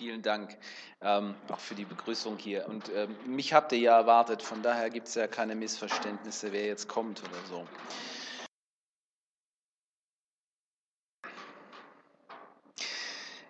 [0.00, 0.56] Vielen Dank
[1.02, 2.66] ähm, auch für die Begrüßung hier.
[2.68, 6.64] Und ähm, mich habt ihr ja erwartet, von daher gibt es ja keine Missverständnisse, wer
[6.64, 7.66] jetzt kommt oder so.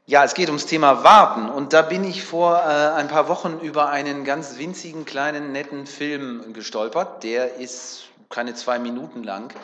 [0.07, 3.61] Ja, es geht ums Thema Warten und da bin ich vor äh, ein paar Wochen
[3.61, 7.23] über einen ganz winzigen, kleinen, netten Film gestolpert.
[7.23, 9.55] Der ist keine zwei Minuten lang.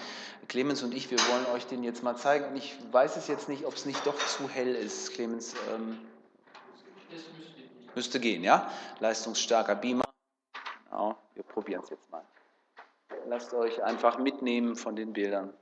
[0.46, 2.54] Clemens und ich, wir wollen euch den jetzt mal zeigen.
[2.54, 5.12] ich weiß es jetzt nicht, ob es nicht doch zu hell ist.
[5.14, 5.98] Clemens, ähm,
[7.94, 8.70] müsste gehen, ja?
[9.00, 10.04] Leistungsstarker Beamer.
[10.84, 12.22] Genau, wir probieren es jetzt mal.
[13.28, 15.52] Lasst euch einfach mitnehmen von den Bildern.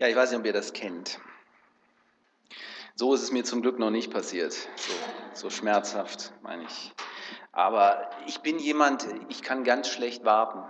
[0.00, 1.20] Ja, ich weiß nicht, ob ihr das kennt.
[2.94, 4.52] So ist es mir zum Glück noch nicht passiert.
[4.54, 4.92] So,
[5.34, 6.92] so schmerzhaft, meine ich.
[7.52, 10.62] Aber ich bin jemand, ich kann ganz schlecht warten.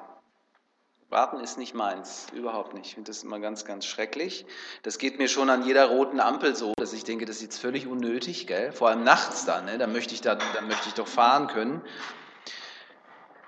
[1.11, 2.87] Warten ist nicht meins, überhaupt nicht.
[2.89, 4.47] Ich finde das immer ganz, ganz schrecklich.
[4.83, 7.61] Das geht mir schon an jeder roten Ampel so, dass ich denke, das ist jetzt
[7.61, 8.73] völlig unnötig, gell?
[8.73, 9.79] Vor allem nachts dann, ne?
[9.79, 11.83] da möchte ich da, da möchte ich doch fahren können.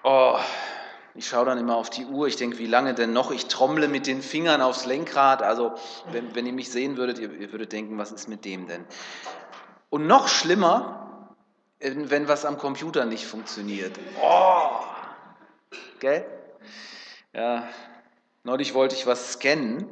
[0.04, 0.38] Oh,
[1.14, 3.30] ich schaue dann immer auf die Uhr, ich denke, wie lange denn noch?
[3.30, 5.42] Ich trommle mit den Fingern aufs Lenkrad.
[5.42, 5.74] Also,
[6.10, 8.84] wenn, wenn ihr mich sehen würdet, ihr, ihr würdet denken, was ist mit dem denn?
[9.90, 11.34] Und noch schlimmer,
[11.80, 13.98] wenn was am Computer nicht funktioniert.
[14.22, 14.70] Oh!
[16.00, 16.24] Gell?
[17.34, 17.68] Ja,
[18.44, 19.86] neulich wollte ich was scannen,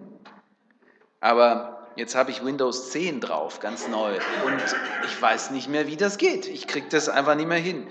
[1.21, 4.15] aber jetzt habe ich Windows 10 drauf, ganz neu.
[4.45, 4.63] Und
[5.05, 6.49] ich weiß nicht mehr, wie das geht.
[6.49, 7.87] Ich kriege das einfach nicht mehr hin.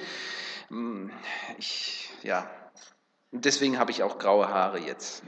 [0.70, 1.12] Hm,
[1.58, 2.50] ich, ja,
[3.32, 5.24] und deswegen habe ich auch graue Haare jetzt.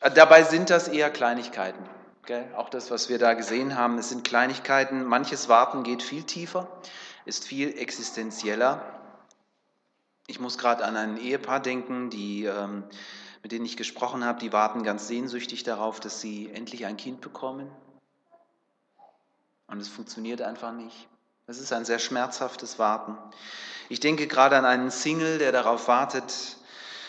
[0.00, 1.82] Äh, dabei sind das eher Kleinigkeiten.
[2.26, 2.52] Gell?
[2.56, 5.04] Auch das, was wir da gesehen haben, es sind Kleinigkeiten.
[5.04, 6.68] Manches Warten geht viel tiefer,
[7.26, 8.82] ist viel existenzieller.
[10.26, 12.84] Ich muss gerade an ein Ehepaar denken, die, ähm,
[13.42, 17.20] mit denen ich gesprochen habe, die warten ganz sehnsüchtig darauf, dass sie endlich ein Kind
[17.20, 17.70] bekommen.
[19.66, 21.08] Und es funktioniert einfach nicht.
[21.46, 23.18] Es ist ein sehr schmerzhaftes Warten.
[23.90, 26.56] Ich denke gerade an einen Single, der darauf wartet,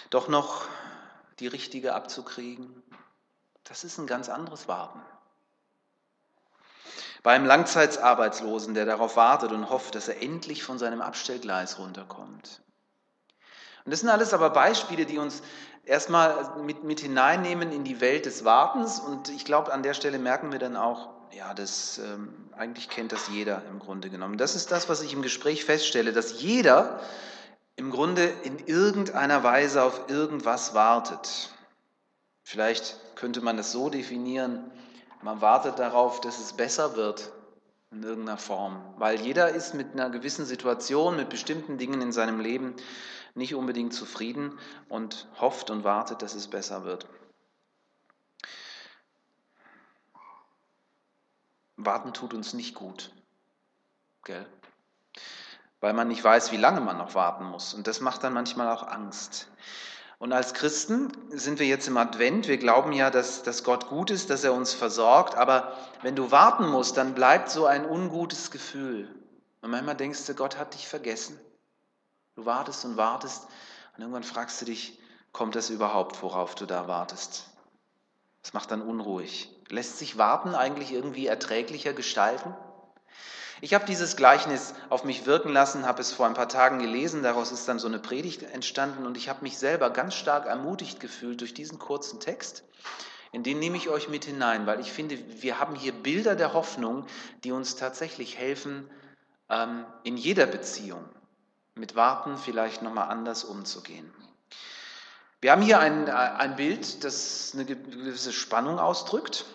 [0.10, 0.68] doch noch
[1.40, 2.84] die richtige abzukriegen.
[3.64, 5.02] Das ist ein ganz anderes Warten.
[7.24, 12.62] Beim Langzeitarbeitslosen, der darauf wartet und hofft, dass er endlich von seinem Abstellgleis runterkommt.
[13.84, 15.42] Und das sind alles aber Beispiele, die uns
[15.86, 19.00] erstmal mit, mit hineinnehmen in die Welt des Wartens.
[19.00, 23.12] Und ich glaube, an der Stelle merken wir dann auch, ja, das ähm, eigentlich kennt
[23.12, 24.38] das jeder im Grunde genommen.
[24.38, 27.00] Das ist das, was ich im Gespräch feststelle, dass jeder
[27.76, 31.50] im Grunde in irgendeiner Weise auf irgendwas wartet.
[32.44, 34.72] Vielleicht könnte man es so definieren,
[35.22, 37.32] man wartet darauf, dass es besser wird
[37.92, 42.40] in irgendeiner Form, weil jeder ist mit einer gewissen Situation, mit bestimmten Dingen in seinem
[42.40, 42.76] Leben
[43.34, 44.58] nicht unbedingt zufrieden
[44.88, 47.08] und hofft und wartet, dass es besser wird.
[51.78, 53.12] Warten tut uns nicht gut.
[54.24, 54.46] Gell?
[55.80, 57.74] Weil man nicht weiß, wie lange man noch warten muss.
[57.74, 59.50] Und das macht dann manchmal auch Angst.
[60.18, 62.48] Und als Christen sind wir jetzt im Advent.
[62.48, 65.36] Wir glauben ja, dass, dass Gott gut ist, dass er uns versorgt.
[65.36, 69.14] Aber wenn du warten musst, dann bleibt so ein ungutes Gefühl.
[69.62, 71.40] Und manchmal denkst du, Gott hat dich vergessen.
[72.36, 73.48] Du wartest und wartest.
[73.96, 75.00] Und irgendwann fragst du dich,
[75.34, 77.50] kommt das überhaupt, worauf du da wartest?
[78.46, 79.50] Das macht dann unruhig.
[79.70, 82.56] Lässt sich Warten eigentlich irgendwie erträglicher gestalten?
[83.60, 87.24] Ich habe dieses Gleichnis auf mich wirken lassen, habe es vor ein paar Tagen gelesen,
[87.24, 91.00] daraus ist dann so eine Predigt entstanden und ich habe mich selber ganz stark ermutigt
[91.00, 92.64] gefühlt durch diesen kurzen Text
[93.36, 96.54] in den nehme ich euch mit hinein, weil ich finde, wir haben hier Bilder der
[96.54, 97.06] Hoffnung,
[97.44, 98.90] die uns tatsächlich helfen,
[99.50, 101.04] ähm, in jeder Beziehung
[101.76, 104.10] mit Warten vielleicht nochmal anders umzugehen.
[105.42, 109.46] Wir haben hier ein, ein Bild, das eine gewisse Spannung ausdrückt.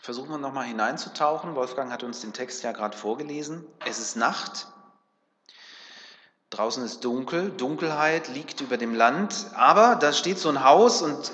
[0.00, 1.54] Versuchen wir nochmal hineinzutauchen.
[1.54, 3.66] Wolfgang hat uns den Text ja gerade vorgelesen.
[3.86, 4.68] Es ist Nacht.
[6.50, 7.50] Draußen ist dunkel.
[7.50, 9.46] Dunkelheit liegt über dem Land.
[9.54, 11.32] Aber da steht so ein Haus und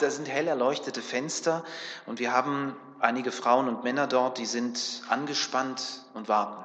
[0.00, 1.64] da sind hell erleuchtete Fenster.
[2.04, 6.64] Und wir haben einige Frauen und Männer dort, die sind angespannt und warten.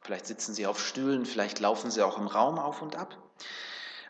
[0.00, 3.16] Vielleicht sitzen sie auf Stühlen, vielleicht laufen sie auch im Raum auf und ab.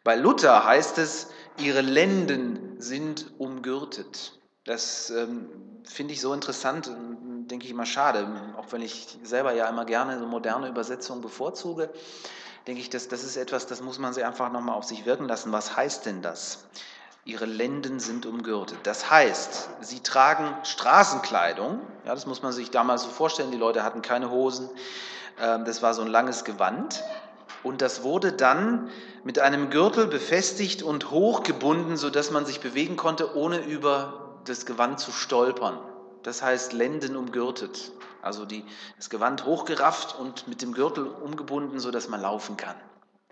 [0.06, 4.38] Bei Luther heißt es, ihre Lenden sind umgürtet.
[4.62, 5.50] Das ähm,
[5.82, 8.24] finde ich so interessant und denke ich immer schade,
[8.56, 11.90] auch wenn ich selber ja immer gerne so moderne Übersetzungen bevorzuge,
[12.68, 15.26] denke ich, das, das ist etwas, das muss man sich einfach nochmal auf sich wirken
[15.26, 15.50] lassen.
[15.50, 16.66] Was heißt denn das?
[17.24, 18.78] Ihre Lenden sind umgürtet.
[18.84, 21.80] Das heißt, sie tragen Straßenkleidung.
[22.04, 23.50] Ja, das muss man sich damals so vorstellen.
[23.50, 24.70] Die Leute hatten keine Hosen.
[25.40, 27.02] Ähm, das war so ein langes Gewand.
[27.62, 28.90] Und das wurde dann
[29.24, 35.00] mit einem Gürtel befestigt und hochgebunden, sodass man sich bewegen konnte, ohne über das Gewand
[35.00, 35.78] zu stolpern.
[36.22, 37.92] Das heißt Lenden umgürtet.
[38.22, 38.64] Also die,
[38.96, 42.76] das Gewand hochgerafft und mit dem Gürtel umgebunden, sodass man laufen kann.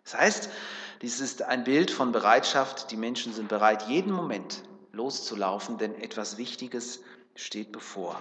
[0.04, 0.50] Das heißt,
[1.02, 2.90] dies ist ein Bild von Bereitschaft.
[2.90, 4.62] Die Menschen sind bereit, jeden Moment
[4.92, 7.00] loszulaufen, denn etwas Wichtiges
[7.34, 8.20] steht bevor.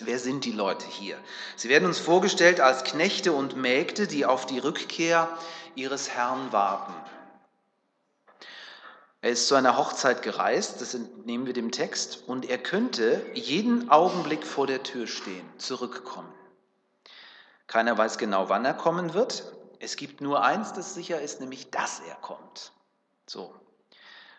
[0.00, 1.18] Wer sind die Leute hier?
[1.56, 5.28] Sie werden uns vorgestellt als Knechte und Mägde, die auf die Rückkehr
[5.74, 6.94] ihres Herrn warten.
[9.20, 13.90] Er ist zu einer Hochzeit gereist, das entnehmen wir dem Text, und er könnte jeden
[13.90, 16.32] Augenblick vor der Tür stehen, zurückkommen.
[17.66, 19.52] Keiner weiß genau, wann er kommen wird.
[19.80, 22.72] Es gibt nur eins, das sicher ist, nämlich, dass er kommt.
[23.26, 23.52] So,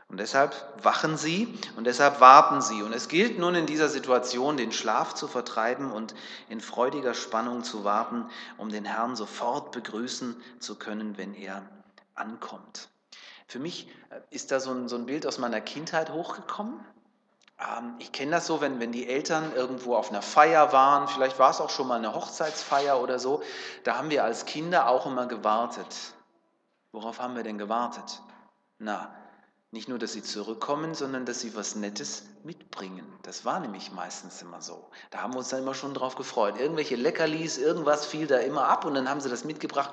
[0.10, 2.82] und deshalb wachen sie und deshalb warten sie.
[2.82, 6.16] Und es gilt nun in dieser Situation, den Schlaf zu vertreiben und
[6.50, 8.26] in freudiger Spannung zu warten,
[8.58, 11.62] um den Herrn sofort begrüßen zu können, wenn er
[12.16, 12.90] ankommt.
[13.48, 16.80] Für mich äh, ist da so ein, so ein Bild aus meiner Kindheit hochgekommen.
[17.60, 21.38] Ähm, ich kenne das so, wenn, wenn die Eltern irgendwo auf einer Feier waren, vielleicht
[21.38, 23.44] war es auch schon mal eine Hochzeitsfeier oder so,
[23.84, 26.14] da haben wir als Kinder auch immer gewartet.
[26.92, 28.22] Worauf haben wir denn gewartet?
[28.80, 29.14] Na,
[29.72, 33.06] nicht nur, dass sie zurückkommen, sondern dass sie was Nettes mitbringen.
[33.22, 34.90] Das war nämlich meistens immer so.
[35.12, 36.60] Da haben wir uns dann immer schon drauf gefreut.
[36.60, 39.92] Irgendwelche Leckerlis, irgendwas fiel da immer ab und dann haben sie das mitgebracht.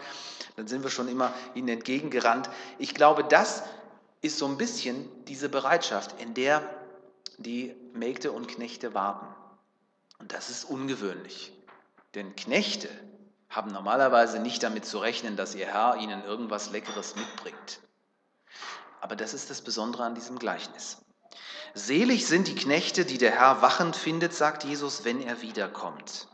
[0.56, 2.48] Dann sind wir schon immer ihnen entgegengerannt.
[2.78, 3.64] Ich glaube, das
[4.22, 6.62] ist so ein bisschen diese Bereitschaft, in der
[7.36, 9.26] die Mägde und Knechte warten.
[10.18, 11.52] Und das ist ungewöhnlich.
[12.14, 12.88] Denn Knechte
[13.50, 17.80] haben normalerweise nicht damit zu rechnen, dass ihr Herr ihnen irgendwas Leckeres mitbringt.
[19.06, 20.96] Aber das ist das Besondere an diesem Gleichnis.
[21.74, 26.26] Selig sind die Knechte, die der Herr wachend findet, sagt Jesus, wenn er wiederkommt.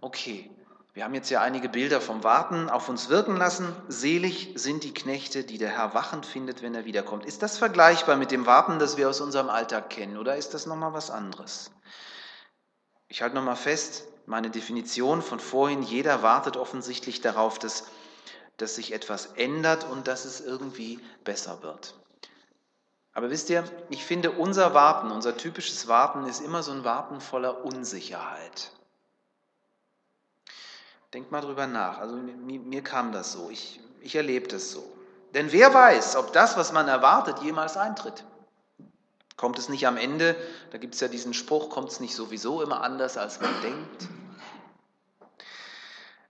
[0.00, 0.50] Okay,
[0.94, 3.76] wir haben jetzt ja einige Bilder vom Warten auf uns wirken lassen.
[3.88, 7.26] Selig sind die Knechte, die der Herr wachend findet, wenn er wiederkommt.
[7.26, 10.64] Ist das vergleichbar mit dem Warten, das wir aus unserem Alltag kennen, oder ist das
[10.64, 11.72] nochmal was anderes?
[13.08, 17.84] Ich halte nochmal fest, meine Definition von vorhin, jeder wartet offensichtlich darauf, dass
[18.56, 21.94] dass sich etwas ändert und dass es irgendwie besser wird.
[23.12, 27.20] Aber wisst ihr, ich finde, unser Warten, unser typisches Warten ist immer so ein Warten
[27.20, 28.70] voller Unsicherheit.
[31.14, 31.98] Denkt mal drüber nach.
[31.98, 33.48] Also mir, mir kam das so.
[33.48, 34.84] Ich, ich erlebe das so.
[35.32, 38.24] Denn wer weiß, ob das, was man erwartet, jemals eintritt.
[39.36, 40.34] Kommt es nicht am Ende,
[40.70, 44.08] da gibt es ja diesen Spruch, kommt es nicht sowieso immer anders, als man denkt.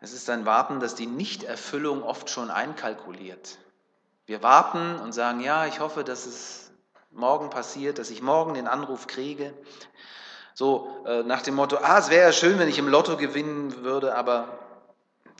[0.07, 3.59] Es ist ein Warten, das die Nichterfüllung oft schon einkalkuliert.
[4.25, 6.71] Wir warten und sagen, ja, ich hoffe, dass es
[7.11, 9.53] morgen passiert, dass ich morgen den Anruf kriege.
[10.55, 13.83] So äh, nach dem Motto, ah, es wäre ja schön, wenn ich im Lotto gewinnen
[13.83, 14.61] würde, aber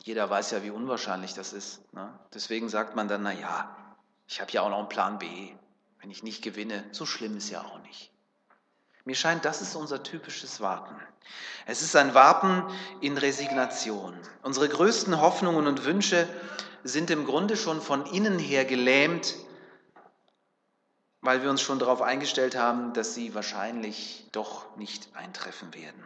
[0.03, 1.81] jeder weiß ja, wie unwahrscheinlich das ist.
[1.93, 2.11] Ne?
[2.33, 3.73] Deswegen sagt man dann, na ja,
[4.27, 5.53] ich habe ja auch noch einen Plan B.
[6.01, 8.11] Wenn ich nicht gewinne, so schlimm ist ja auch nicht.
[9.07, 10.93] Mir scheint, das ist unser typisches Warten.
[11.65, 12.61] Es ist ein Warten
[12.99, 14.13] in Resignation.
[14.43, 16.27] Unsere größten Hoffnungen und Wünsche
[16.83, 19.35] sind im Grunde schon von innen her gelähmt,
[21.21, 26.05] weil wir uns schon darauf eingestellt haben, dass sie wahrscheinlich doch nicht eintreffen werden.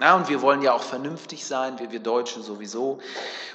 [0.00, 2.98] Ja, und wir wollen ja auch vernünftig sein, wir, wir Deutschen sowieso.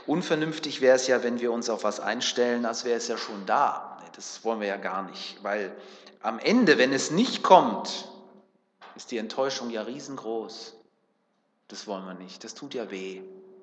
[0.06, 3.46] Unvernünftig wäre es ja, wenn wir uns auf was einstellen, als wäre es ja schon
[3.46, 4.00] da.
[4.16, 5.76] Das wollen wir ja gar nicht, weil
[6.22, 8.08] am Ende, wenn es nicht kommt,
[8.96, 10.76] ist die Enttäuschung ja riesengroß.
[11.68, 13.22] Das wollen wir nicht, das tut ja weh.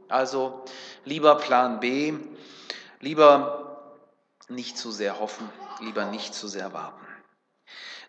[0.08, 0.64] Also
[1.04, 2.14] lieber Plan B,
[3.00, 3.98] lieber
[4.48, 5.48] nicht zu sehr hoffen,
[5.80, 7.06] lieber nicht zu sehr warten.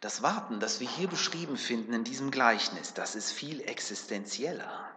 [0.02, 4.93] Das Warten, das wir hier beschrieben finden in diesem Gleichnis, das ist viel existenzieller.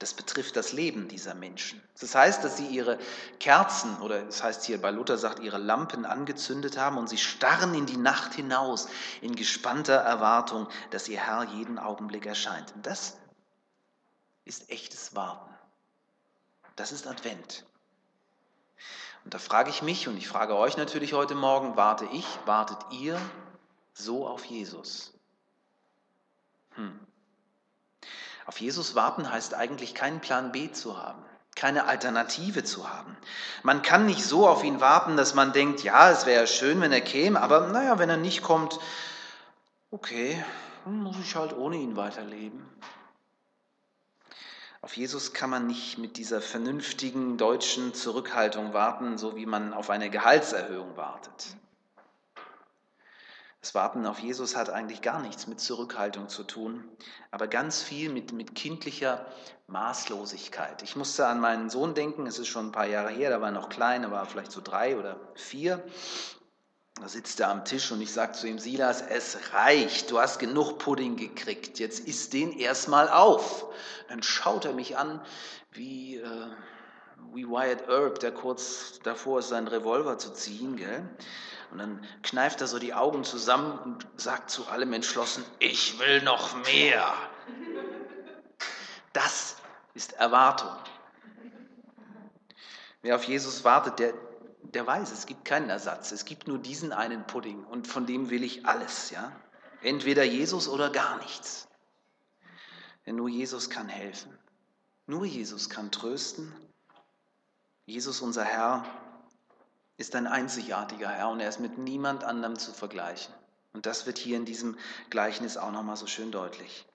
[0.00, 1.80] Das betrifft das Leben dieser Menschen.
[2.00, 2.98] Das heißt, dass sie ihre
[3.38, 7.74] Kerzen oder das heißt hier bei Luther sagt, ihre Lampen angezündet haben und sie starren
[7.74, 8.88] in die Nacht hinaus
[9.20, 12.74] in gespannter Erwartung, dass ihr Herr jeden Augenblick erscheint.
[12.74, 13.18] Und das
[14.46, 15.54] ist echtes Warten.
[16.76, 17.66] Das ist Advent.
[19.26, 22.78] Und da frage ich mich und ich frage euch natürlich heute Morgen, warte ich, wartet
[22.90, 23.20] ihr
[23.92, 25.12] so auf Jesus?
[26.76, 26.98] Hm.
[28.50, 31.22] Auf Jesus warten heißt eigentlich keinen Plan B zu haben,
[31.54, 33.16] keine Alternative zu haben.
[33.62, 36.90] Man kann nicht so auf ihn warten, dass man denkt, ja, es wäre schön, wenn
[36.90, 38.80] er käme, aber naja, wenn er nicht kommt,
[39.92, 40.44] okay,
[40.84, 42.68] dann muss ich halt ohne ihn weiterleben.
[44.82, 49.90] Auf Jesus kann man nicht mit dieser vernünftigen deutschen Zurückhaltung warten, so wie man auf
[49.90, 51.54] eine Gehaltserhöhung wartet.
[53.60, 56.88] Das Warten auf Jesus hat eigentlich gar nichts mit Zurückhaltung zu tun,
[57.30, 59.26] aber ganz viel mit, mit kindlicher
[59.66, 60.82] Maßlosigkeit.
[60.82, 63.48] Ich musste an meinen Sohn denken, es ist schon ein paar Jahre her, da war
[63.48, 65.84] er noch klein, er war vielleicht so drei oder vier.
[66.98, 70.38] Da sitzt er am Tisch und ich sage zu ihm, Silas, es reicht, du hast
[70.38, 73.66] genug Pudding gekriegt, jetzt isst den erstmal auf.
[74.08, 75.20] Dann schaut er mich an
[75.70, 76.46] wie, äh,
[77.34, 80.76] wie Wyatt Earp, der kurz davor ist, seinen Revolver zu ziehen.
[80.76, 81.08] Gell?
[81.70, 86.22] Und dann kneift er so die Augen zusammen und sagt zu allem entschlossen, ich will
[86.22, 87.12] noch mehr.
[89.12, 89.56] Das
[89.94, 90.74] ist Erwartung.
[93.02, 94.14] Wer auf Jesus wartet, der,
[94.62, 96.12] der weiß, es gibt keinen Ersatz.
[96.12, 99.10] Es gibt nur diesen einen Pudding und von dem will ich alles.
[99.10, 99.32] Ja?
[99.82, 101.68] Entweder Jesus oder gar nichts.
[103.06, 104.36] Denn nur Jesus kann helfen.
[105.06, 106.54] Nur Jesus kann trösten.
[107.86, 108.84] Jesus, unser Herr,
[110.00, 113.34] ist ein einzigartiger Herr und er ist mit niemand anderem zu vergleichen.
[113.74, 114.78] Und das wird hier in diesem
[115.10, 116.86] Gleichnis auch nochmal so schön deutlich.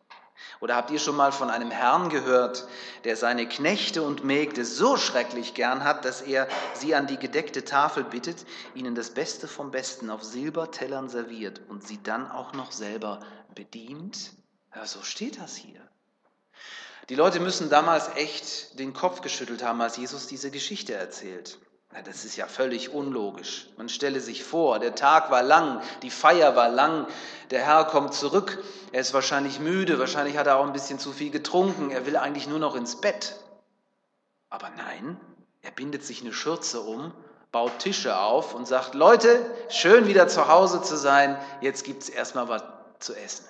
[0.60, 2.68] Oder habt ihr schon mal von einem Herrn gehört,
[3.04, 7.64] der seine Knechte und Mägde so schrecklich gern hat, dass er sie an die gedeckte
[7.64, 8.44] Tafel bittet,
[8.74, 13.20] ihnen das Beste vom Besten auf Silbertellern serviert und sie dann auch noch selber
[13.54, 14.34] bedient?
[14.76, 15.80] Ja, so steht das hier.
[17.10, 21.60] Die Leute müssen damals echt den Kopf geschüttelt haben, als Jesus diese Geschichte erzählt.
[21.96, 23.68] Ja, das ist ja völlig unlogisch.
[23.78, 27.08] Man stelle sich vor, der Tag war lang, die Feier war lang,
[27.52, 28.62] der Herr kommt zurück,
[28.92, 32.18] er ist wahrscheinlich müde, wahrscheinlich hat er auch ein bisschen zu viel getrunken, er will
[32.18, 33.40] eigentlich nur noch ins Bett.
[34.50, 35.18] Aber nein,
[35.62, 37.14] er bindet sich eine Schürze um,
[37.54, 42.10] baut Tische auf und sagt, Leute, schön wieder zu Hause zu sein, jetzt gibt es
[42.10, 42.64] erstmal was
[43.00, 43.46] zu essen.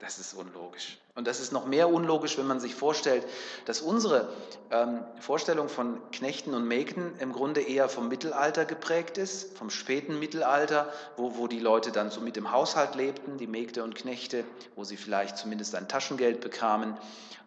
[0.00, 0.98] Das ist unlogisch.
[1.14, 3.26] Und das ist noch mehr unlogisch, wenn man sich vorstellt,
[3.66, 4.32] dass unsere
[4.70, 10.18] ähm, Vorstellung von Knechten und Mägden im Grunde eher vom Mittelalter geprägt ist, vom späten
[10.18, 14.44] Mittelalter, wo, wo die Leute dann so mit im Haushalt lebten, die Mägde und Knechte,
[14.74, 16.96] wo sie vielleicht zumindest ein Taschengeld bekamen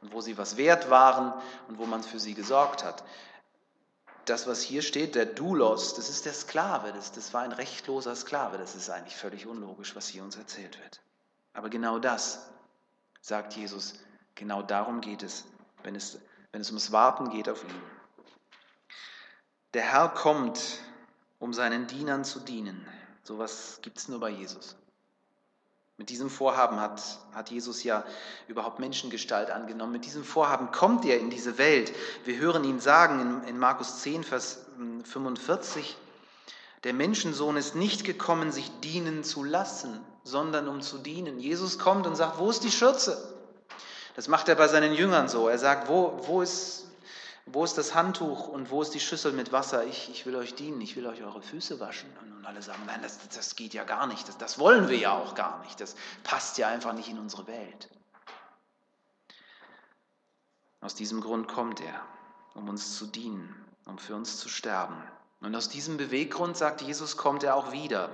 [0.01, 1.33] und wo sie was wert waren
[1.67, 3.03] und wo man für sie gesorgt hat.
[4.25, 8.15] Das, was hier steht, der Doulos, das ist der Sklave, das, das war ein rechtloser
[8.15, 11.01] Sklave, das ist eigentlich völlig unlogisch, was hier uns erzählt wird.
[11.53, 12.49] Aber genau das,
[13.21, 13.93] sagt Jesus,
[14.35, 15.45] genau darum geht es,
[15.83, 16.19] wenn es,
[16.51, 17.81] wenn es ums Warten geht auf ihn.
[19.73, 20.79] Der Herr kommt,
[21.39, 22.85] um seinen Dienern zu dienen.
[23.23, 24.75] So Sowas gibt es nur bei Jesus.
[25.97, 27.01] Mit diesem Vorhaben hat,
[27.33, 28.03] hat Jesus ja
[28.47, 29.91] überhaupt Menschengestalt angenommen.
[29.91, 31.93] Mit diesem Vorhaben kommt er in diese Welt.
[32.25, 34.65] Wir hören ihn sagen in, in Markus 10, Vers
[35.03, 35.95] 45,
[36.83, 41.39] der Menschensohn ist nicht gekommen, sich dienen zu lassen, sondern um zu dienen.
[41.39, 43.33] Jesus kommt und sagt, wo ist die Schürze?
[44.15, 45.47] Das macht er bei seinen Jüngern so.
[45.47, 46.85] Er sagt, wo, wo, ist,
[47.45, 49.85] wo ist das Handtuch und wo ist die Schüssel mit Wasser?
[49.85, 52.09] Ich, ich will euch dienen, ich will euch eure Füße waschen.
[52.21, 55.17] Und alle sagen, nein, das, das geht ja gar nicht, das, das wollen wir ja
[55.17, 57.89] auch gar nicht, das passt ja einfach nicht in unsere Welt.
[60.81, 62.01] Aus diesem Grund kommt er,
[62.53, 65.01] um uns zu dienen, um für uns zu sterben.
[65.43, 68.09] Und aus diesem Beweggrund, sagt Jesus, kommt er auch wieder.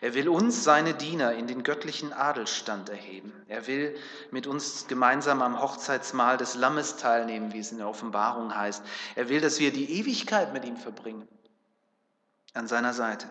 [0.00, 3.32] Er will uns, seine Diener, in den göttlichen Adelstand erheben.
[3.48, 3.96] Er will
[4.30, 8.84] mit uns gemeinsam am Hochzeitsmahl des Lammes teilnehmen, wie es in der Offenbarung heißt.
[9.16, 11.26] Er will, dass wir die Ewigkeit mit ihm verbringen,
[12.54, 13.26] an seiner Seite.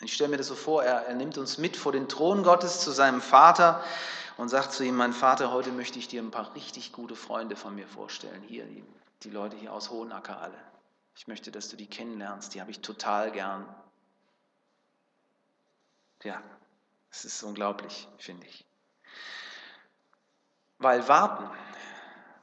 [0.00, 2.80] Ich stelle mir das so vor, er, er nimmt uns mit vor den Thron Gottes
[2.80, 3.82] zu seinem Vater
[4.36, 7.56] und sagt zu ihm, mein Vater, heute möchte ich dir ein paar richtig gute Freunde
[7.56, 8.40] von mir vorstellen.
[8.46, 8.84] Hier, die,
[9.24, 10.77] die Leute hier aus Hohenacker alle.
[11.18, 12.54] Ich möchte, dass du die kennenlernst.
[12.54, 13.66] Die habe ich total gern.
[16.22, 16.40] Ja,
[17.10, 18.64] es ist unglaublich, finde ich.
[20.78, 21.50] Weil warten,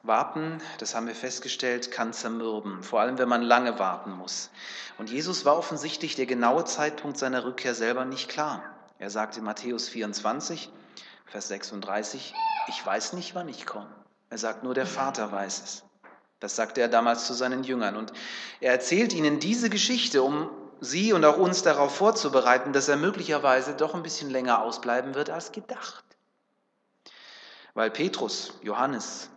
[0.04, 4.50] warten, das haben wir festgestellt, kann zermürben, vor allem wenn man lange warten muss.
[4.98, 8.62] Und Jesus war offensichtlich der genaue Zeitpunkt seiner Rückkehr selber nicht klar.
[9.00, 10.70] Er sagt in Matthäus 24,
[11.28, 12.34] Vers 36,
[12.68, 13.96] ich weiß nicht, wann ich komme.
[14.30, 15.85] Er sagt nur, der Vater weiß es.
[16.40, 17.96] Das sagte er damals zu seinen Jüngern.
[17.96, 18.12] Und
[18.60, 20.50] er erzählt ihnen diese Geschichte, um
[20.82, 25.30] sie und auch uns darauf vorzubereiten, dass er möglicherweise doch ein bisschen länger ausbleiben wird
[25.30, 26.04] als gedacht.
[27.74, 29.30] Weil Petrus, Johannes,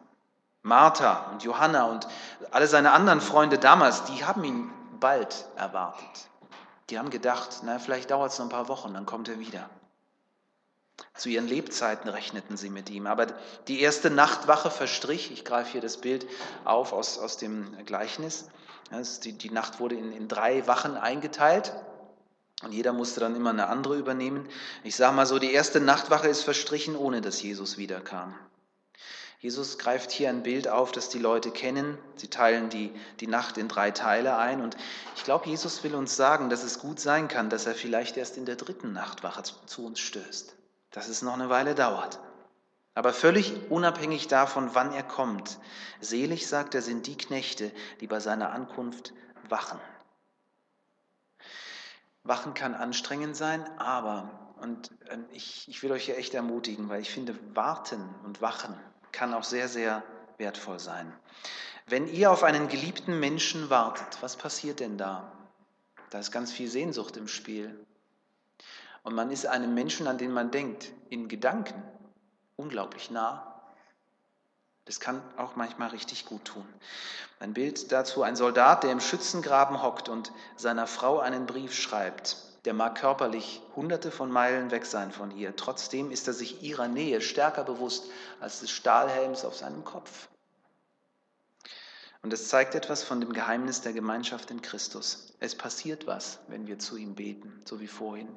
[0.63, 2.07] Martha und Johanna und
[2.51, 6.29] alle seine anderen Freunde damals, die haben ihn bald erwartet.
[6.91, 9.69] Die haben gedacht, na, vielleicht dauert es noch ein paar Wochen, dann kommt er wieder.
[11.15, 13.07] Zu ihren Lebzeiten rechneten sie mit ihm.
[13.07, 13.27] Aber
[13.67, 15.31] die erste Nachtwache verstrich.
[15.33, 16.27] Ich greife hier das Bild
[16.65, 18.47] auf aus, aus dem Gleichnis.
[19.25, 21.73] Die, die Nacht wurde in, in drei Wachen eingeteilt.
[22.63, 24.49] Und jeder musste dann immer eine andere übernehmen.
[24.83, 28.35] Ich sage mal so, die erste Nachtwache ist verstrichen, ohne dass Jesus wiederkam.
[29.41, 31.97] Jesus greift hier ein Bild auf, das die Leute kennen.
[32.17, 34.61] Sie teilen die, die Nacht in drei Teile ein.
[34.61, 34.77] Und
[35.15, 38.37] ich glaube, Jesus will uns sagen, dass es gut sein kann, dass er vielleicht erst
[38.37, 40.58] in der dritten Nachtwache zu uns stößt.
[40.91, 42.21] Dass es noch eine Weile dauert.
[42.95, 45.59] Aber völlig unabhängig davon, wann er kommt.
[46.01, 49.13] Selig, sagt er, sind die Knechte, die bei seiner Ankunft
[49.49, 49.79] wachen.
[52.25, 57.01] Wachen kann anstrengend sein, aber, und ähm, ich, ich will euch hier echt ermutigen, weil
[57.01, 58.75] ich finde, warten und wachen
[59.13, 60.03] kann auch sehr, sehr
[60.37, 61.13] wertvoll sein.
[61.87, 65.33] Wenn ihr auf einen geliebten Menschen wartet, was passiert denn da?
[66.11, 67.87] Da ist ganz viel Sehnsucht im Spiel.
[69.03, 71.83] Und man ist einem Menschen, an den man denkt, in Gedanken
[72.57, 73.63] unglaublich nah.
[74.85, 76.67] Das kann auch manchmal richtig gut tun.
[77.41, 82.37] Ein Bild dazu, ein Soldat, der im Schützengraben hockt und seiner Frau einen Brief schreibt
[82.69, 85.57] der mag körperlich hunderte von Meilen weg sein von ihr.
[85.57, 90.29] Trotzdem ist er sich ihrer Nähe stärker bewusst als des Stahlhelms auf seinem Kopf.
[92.21, 95.33] Und es zeigt etwas von dem Geheimnis der Gemeinschaft in Christus.
[95.41, 98.29] Es passiert was, wenn wir zu ihm beten, so wie vorhin.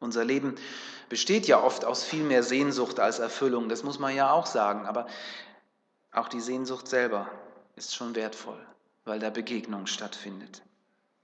[0.00, 0.56] Unser Leben
[1.08, 4.86] besteht ja oft aus viel mehr Sehnsucht als Erfüllung, das muss man ja auch sagen,
[4.86, 5.06] aber
[6.12, 7.30] auch die Sehnsucht selber
[7.76, 8.58] ist schon wertvoll,
[9.04, 10.62] weil da Begegnung stattfindet.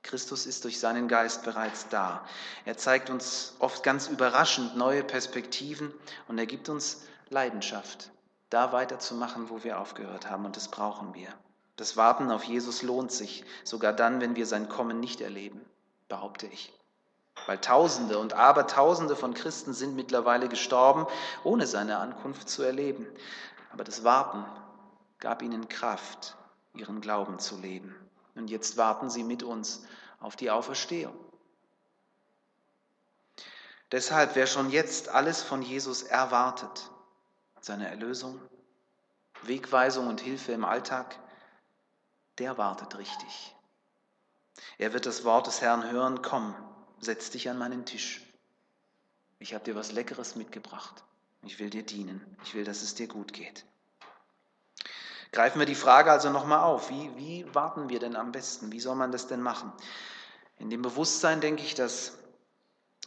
[0.03, 2.25] Christus ist durch seinen Geist bereits da.
[2.65, 5.93] Er zeigt uns oft ganz überraschend neue Perspektiven
[6.29, 8.11] und er gibt uns Leidenschaft,
[8.49, 10.45] da weiterzumachen, wo wir aufgehört haben.
[10.45, 11.29] Und das brauchen wir.
[11.75, 15.61] Das Warten auf Jesus lohnt sich, sogar dann, wenn wir sein Kommen nicht erleben,
[16.09, 16.73] behaupte ich.
[17.45, 21.07] Weil Tausende und Abertausende von Christen sind mittlerweile gestorben,
[21.45, 23.07] ohne seine Ankunft zu erleben.
[23.73, 24.45] Aber das Warten
[25.19, 26.37] gab ihnen Kraft,
[26.75, 27.95] ihren Glauben zu leben.
[28.35, 29.85] Und jetzt warten sie mit uns
[30.21, 31.15] auf die Auferstehung.
[33.93, 36.91] Deshalb, wer schon jetzt alles von Jesus erwartet,
[37.61, 38.41] seine Erlösung,
[39.43, 41.19] Wegweisung und Hilfe im Alltag,
[42.39, 43.55] der wartet richtig.
[44.79, 46.55] Er wird das Wort des Herrn hören, komm,
[47.01, 48.23] setz dich an meinen Tisch.
[49.39, 51.05] Ich habe dir was Leckeres mitgebracht.
[51.43, 52.21] Ich will dir dienen.
[52.45, 53.65] Ich will, dass es dir gut geht.
[55.33, 56.91] Greifen wir die Frage also nochmal auf.
[56.91, 58.73] Wie, wie warten wir denn am besten?
[58.73, 59.73] Wie soll man das denn machen?
[60.59, 62.19] In dem Bewusstsein denke ich, dass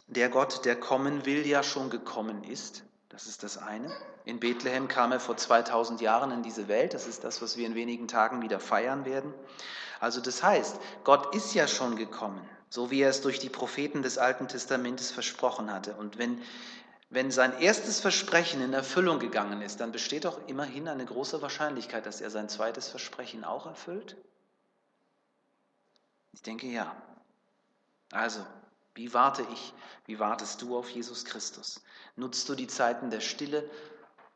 [0.06, 2.84] der Gott, der kommen will, ja schon gekommen ist.
[3.08, 3.92] Das ist das eine.
[4.24, 6.94] In Bethlehem kam er vor 2000 Jahren in diese Welt.
[6.94, 9.34] Das ist das, was wir in wenigen Tagen wieder feiern werden.
[9.98, 14.02] Also das heißt, Gott ist ja schon gekommen, so wie er es durch die Propheten
[14.02, 15.94] des Alten Testamentes versprochen hatte.
[15.94, 16.40] Und wenn
[17.12, 22.06] wenn sein erstes Versprechen in Erfüllung gegangen ist, dann besteht doch immerhin eine große Wahrscheinlichkeit,
[22.06, 24.16] dass er sein zweites Versprechen auch erfüllt?
[26.32, 26.94] Ich denke ja.
[28.12, 28.46] Also,
[28.94, 29.74] wie warte ich?
[30.06, 31.82] Wie wartest du auf Jesus Christus?
[32.14, 33.68] Nutzt du die Zeiten der Stille,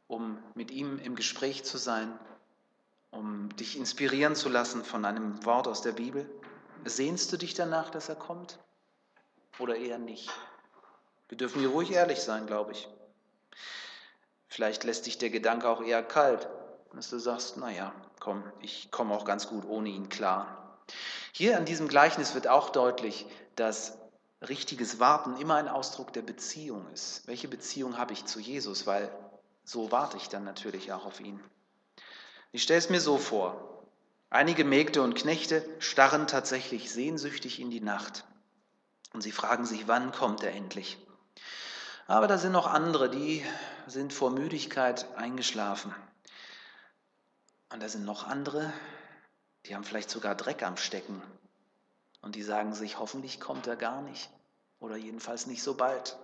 [0.09, 2.13] um mit ihm im Gespräch zu sein,
[3.13, 6.29] um dich inspirieren zu lassen von einem Wort aus der Bibel?
[6.87, 8.59] Sehnst du dich danach, dass er kommt?
[9.59, 10.31] Oder eher nicht?
[11.29, 12.89] Wir dürfen hier ruhig ehrlich sein, glaube ich.
[14.49, 16.49] Vielleicht lässt dich der Gedanke auch eher kalt,
[16.95, 20.79] dass du sagst, naja, komm, ich komme auch ganz gut ohne ihn klar.
[21.33, 23.99] Hier an diesem Gleichnis wird auch deutlich, dass
[24.43, 27.27] richtiges Warten immer ein Ausdruck der Beziehung ist.
[27.27, 28.87] Welche Beziehung habe ich zu Jesus?
[28.87, 29.11] Weil
[29.65, 31.43] so warte ich dann natürlich auch auf ihn.
[32.53, 33.74] Ich stelle es mir so vor.
[34.31, 38.25] Einige Mägde und Knechte starren tatsächlich sehnsüchtig in die Nacht
[39.13, 40.99] und sie fragen sich, wann kommt er endlich?
[42.07, 43.45] Aber da sind noch andere, die
[43.87, 45.95] sind vor Müdigkeit eingeschlafen.
[47.73, 48.73] Und da sind noch andere,
[49.67, 51.23] die haben vielleicht sogar Dreck am Stecken.
[52.21, 54.31] Und die sagen sich, hoffentlich kommt er gar nicht.
[54.81, 56.17] Oder jedenfalls nicht so bald.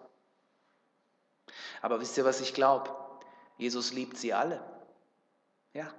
[1.82, 2.94] Aber wisst ihr, was ich glaube?
[3.56, 4.62] Jesus liebt sie alle.
[5.72, 5.92] Ja.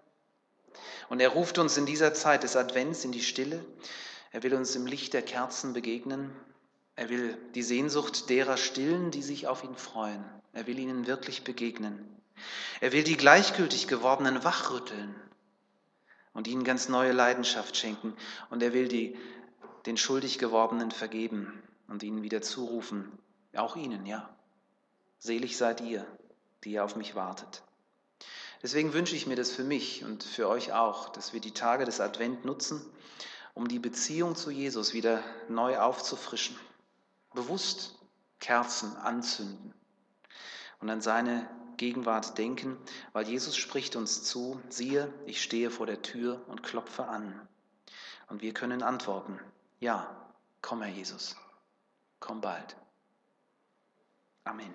[1.10, 3.64] Und er ruft uns in dieser Zeit des Advents in die Stille.
[4.32, 6.32] Er will uns im Licht der Kerzen begegnen
[6.96, 10.24] Er will die Sehnsucht derer stillen, die sich auf ihn freuen.
[10.54, 12.06] Er will ihnen wirklich begegnen.
[12.80, 15.16] Er will die gleichgültig gewordenen wachrütteln
[16.34, 18.16] und ihnen ganz neue Leidenschaft schenken.
[18.50, 19.18] Und er will die,
[19.86, 23.12] den schuldig gewordenen vergeben und ihnen wieder zurufen,
[23.56, 24.30] auch ihnen, ja.
[25.20, 26.06] Selig seid ihr,
[26.64, 27.64] die ihr auf mich wartet.
[28.62, 31.86] Deswegen wünsche ich mir das für mich und für euch auch, dass wir die Tage
[31.86, 32.86] des Advent nutzen,
[33.54, 36.56] um die Beziehung zu Jesus wieder neu aufzufrischen.
[37.34, 37.96] Bewusst
[38.40, 39.74] Kerzen anzünden
[40.80, 41.48] und an seine
[41.78, 42.78] Gegenwart denken,
[43.14, 47.48] weil Jesus spricht uns zu, siehe, ich stehe vor der Tür und klopfe an.
[48.30, 49.40] Und wir können antworten,
[49.80, 50.16] ja,
[50.62, 51.36] komm Herr Jesus,
[52.20, 52.76] komm bald.
[54.44, 54.74] Amen.